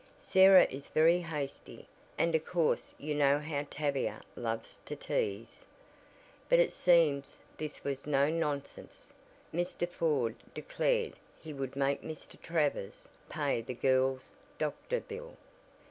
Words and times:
"Sarah 0.17 0.65
is 0.71 0.87
very 0.87 1.19
hasty, 1.19 1.87
and 2.17 2.33
of 2.33 2.43
course 2.43 2.95
you 2.97 3.13
know 3.13 3.37
how 3.37 3.67
Tavia 3.69 4.23
loves 4.35 4.79
to 4.85 4.95
tease." 4.95 5.63
"But 6.49 6.57
it 6.57 6.73
seems 6.73 7.37
this 7.55 7.83
was 7.83 8.07
no 8.07 8.27
nonsense. 8.31 9.13
Mr. 9.53 9.87
Ford 9.87 10.37
declared 10.55 11.17
he 11.39 11.53
would 11.53 11.75
make 11.75 12.01
Mr. 12.01 12.41
Travers 12.41 13.07
pay 13.29 13.61
the 13.61 13.75
girl's 13.75 14.33
doctor 14.57 15.01
bill." 15.01 15.37